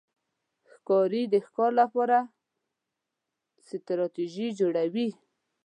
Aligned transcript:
ښکاري 0.71 1.21
د 1.33 1.35
ښکار 1.45 1.71
لپاره 1.81 2.17
ستراتېژي 3.67 4.47
جوړوي. 4.59 5.09